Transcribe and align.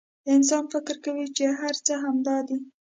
انسان 0.33 0.63
فکر 0.73 0.95
کوي 1.05 1.27
چې 1.37 1.43
هر 1.59 1.73
څه 1.85 1.93
همدا 2.03 2.37
دي. 2.47 2.57